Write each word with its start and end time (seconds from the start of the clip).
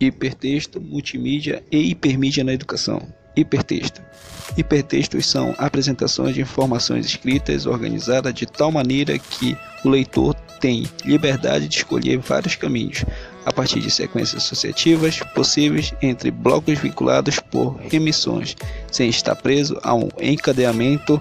hipertexto, 0.00 0.80
multimídia 0.80 1.62
e 1.70 1.90
hipermídia 1.90 2.44
na 2.44 2.52
educação. 2.52 3.00
Hipertexto. 3.36 4.00
Hipertextos 4.56 5.26
são 5.26 5.54
apresentações 5.58 6.34
de 6.34 6.40
informações 6.40 7.04
escritas 7.04 7.66
organizadas 7.66 8.32
de 8.32 8.46
tal 8.46 8.72
maneira 8.72 9.18
que 9.18 9.56
o 9.84 9.88
leitor 9.88 10.34
tem 10.60 10.86
liberdade 11.04 11.68
de 11.68 11.76
escolher 11.76 12.18
vários 12.18 12.54
caminhos, 12.54 13.04
a 13.44 13.52
partir 13.52 13.80
de 13.80 13.90
sequências 13.90 14.42
associativas 14.42 15.18
possíveis 15.34 15.92
entre 16.00 16.30
blocos 16.30 16.78
vinculados 16.78 17.38
por 17.38 17.76
remissões, 17.90 18.56
sem 18.90 19.10
estar 19.10 19.36
preso 19.36 19.78
a 19.82 19.94
um 19.94 20.08
encadeamento 20.20 21.20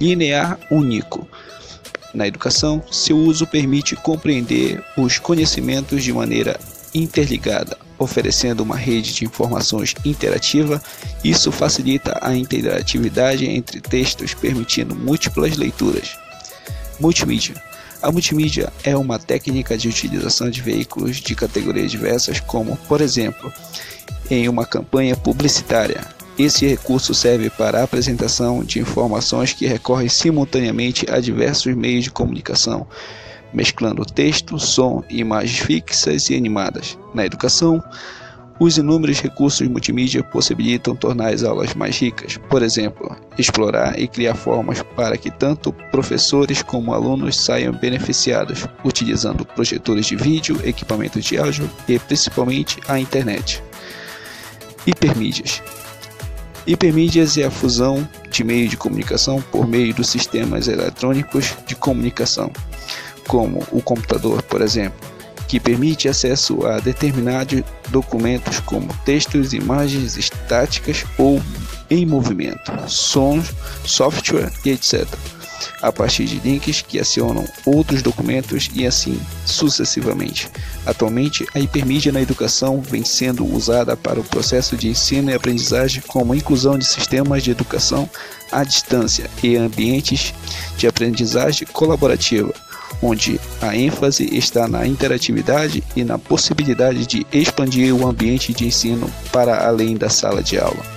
linear 0.00 0.58
único. 0.70 1.28
Na 2.14 2.26
educação, 2.26 2.82
seu 2.90 3.16
uso 3.16 3.46
permite 3.46 3.96
compreender 3.96 4.82
os 4.96 5.18
conhecimentos 5.18 6.02
de 6.02 6.12
maneira 6.12 6.58
interligada, 6.94 7.76
oferecendo 7.98 8.62
uma 8.62 8.76
rede 8.76 9.12
de 9.14 9.24
informações 9.24 9.94
interativa. 10.04 10.82
Isso 11.24 11.50
facilita 11.50 12.18
a 12.20 12.34
interatividade 12.34 13.46
entre 13.46 13.80
textos, 13.80 14.34
permitindo 14.34 14.94
múltiplas 14.94 15.56
leituras. 15.56 16.16
Multimídia. 17.00 17.54
A 18.02 18.12
multimídia 18.12 18.72
é 18.84 18.96
uma 18.96 19.18
técnica 19.18 19.76
de 19.76 19.88
utilização 19.88 20.50
de 20.50 20.60
veículos 20.60 21.16
de 21.16 21.34
categorias 21.34 21.90
diversas, 21.90 22.40
como, 22.40 22.76
por 22.88 23.00
exemplo, 23.00 23.52
em 24.30 24.48
uma 24.48 24.66
campanha 24.66 25.16
publicitária. 25.16 26.06
Esse 26.38 26.66
recurso 26.66 27.14
serve 27.14 27.48
para 27.48 27.80
a 27.80 27.84
apresentação 27.84 28.62
de 28.62 28.78
informações 28.78 29.54
que 29.54 29.66
recorrem 29.66 30.08
simultaneamente 30.08 31.06
a 31.10 31.18
diversos 31.18 31.74
meios 31.74 32.04
de 32.04 32.10
comunicação, 32.10 32.86
mesclando 33.56 34.04
texto, 34.04 34.58
som, 34.58 35.02
imagens 35.08 35.58
fixas 35.60 36.28
e 36.28 36.36
animadas. 36.36 36.98
Na 37.14 37.24
educação, 37.24 37.82
os 38.60 38.76
inúmeros 38.76 39.20
recursos 39.20 39.66
multimídia 39.66 40.22
possibilitam 40.22 40.94
tornar 40.94 41.32
as 41.32 41.42
aulas 41.42 41.74
mais 41.74 41.98
ricas, 41.98 42.38
por 42.50 42.62
exemplo, 42.62 43.16
explorar 43.38 43.98
e 43.98 44.06
criar 44.06 44.34
formas 44.34 44.82
para 44.94 45.16
que 45.16 45.30
tanto 45.30 45.72
professores 45.90 46.62
como 46.62 46.92
alunos 46.92 47.36
saiam 47.36 47.72
beneficiados, 47.72 48.66
utilizando 48.84 49.44
projetores 49.44 50.06
de 50.06 50.16
vídeo, 50.16 50.60
equipamentos 50.62 51.24
de 51.24 51.38
áudio 51.38 51.68
e 51.88 51.98
principalmente 51.98 52.78
a 52.88 52.98
internet. 52.98 53.62
Hipermídias. 54.86 55.62
Hipermídias 56.66 57.38
é 57.38 57.44
a 57.44 57.50
fusão 57.50 58.06
de 58.30 58.44
meios 58.44 58.70
de 58.70 58.76
comunicação 58.76 59.40
por 59.40 59.66
meio 59.66 59.94
dos 59.94 60.08
sistemas 60.08 60.68
eletrônicos 60.68 61.54
de 61.66 61.74
comunicação 61.74 62.50
como 63.26 63.62
o 63.70 63.82
computador, 63.82 64.42
por 64.42 64.60
exemplo, 64.60 64.98
que 65.46 65.60
permite 65.60 66.08
acesso 66.08 66.66
a 66.66 66.80
determinados 66.80 67.62
documentos 67.88 68.60
como 68.60 68.92
textos, 69.04 69.52
imagens 69.52 70.16
estáticas 70.16 71.04
ou 71.16 71.40
em 71.88 72.04
movimento, 72.04 72.72
sons, 72.88 73.52
software 73.84 74.52
e 74.64 74.70
etc. 74.70 75.06
A 75.80 75.92
partir 75.92 76.24
de 76.24 76.38
links 76.40 76.82
que 76.82 76.98
acionam 76.98 77.46
outros 77.64 78.02
documentos 78.02 78.68
e 78.74 78.86
assim 78.86 79.20
sucessivamente. 79.44 80.48
Atualmente, 80.84 81.46
a 81.54 81.60
hipermídia 81.60 82.12
na 82.12 82.20
educação 82.20 82.80
vem 82.80 83.04
sendo 83.04 83.44
usada 83.44 83.96
para 83.96 84.20
o 84.20 84.24
processo 84.24 84.76
de 84.76 84.88
ensino 84.88 85.30
e 85.30 85.34
aprendizagem 85.34 86.02
como 86.06 86.34
inclusão 86.34 86.78
de 86.78 86.84
sistemas 86.84 87.42
de 87.42 87.52
educação 87.52 88.08
à 88.50 88.64
distância 88.64 89.30
e 89.42 89.56
ambientes 89.56 90.34
de 90.76 90.86
aprendizagem 90.86 91.66
colaborativa 91.72 92.52
onde 93.02 93.40
a 93.60 93.76
ênfase 93.76 94.28
está 94.36 94.66
na 94.66 94.86
interatividade 94.86 95.82
e 95.94 96.04
na 96.04 96.18
possibilidade 96.18 97.06
de 97.06 97.26
expandir 97.32 97.94
o 97.94 98.06
ambiente 98.06 98.52
de 98.52 98.66
ensino 98.66 99.10
para 99.32 99.66
além 99.66 99.96
da 99.96 100.08
sala 100.08 100.42
de 100.42 100.58
aula. 100.58 100.95